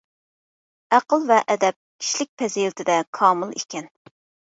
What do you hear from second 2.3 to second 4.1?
پەزىلىتىدە كامىل ئىكەن.